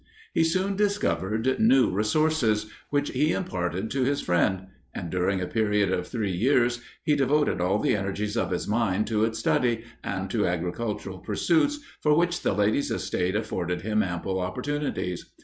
He 0.33 0.43
soon 0.43 0.75
discovered 0.75 1.59
new 1.59 1.91
resources, 1.91 2.71
which 2.89 3.11
he 3.11 3.33
imparted 3.33 3.91
to 3.91 4.01
his 4.03 4.19
friend; 4.19 4.65
and 4.95 5.11
during 5.11 5.39
a 5.39 5.45
period 5.45 5.91
of 5.93 6.07
three 6.07 6.31
years, 6.31 6.81
he 7.03 7.15
devoted 7.15 7.61
all 7.61 7.77
the 7.77 7.95
energies 7.95 8.35
of 8.35 8.49
his 8.49 8.67
mind 8.67 9.05
to 9.05 9.25
its 9.25 9.37
study, 9.37 9.83
and 10.03 10.27
to 10.31 10.47
agricultural 10.47 11.19
pursuits, 11.19 11.81
for 12.01 12.17
which 12.17 12.41
the 12.41 12.53
lady's 12.53 12.89
estate 12.89 13.35
afforded 13.35 13.81
him 13.83 14.01
ample 14.01 14.39
opportunities. 14.39 15.29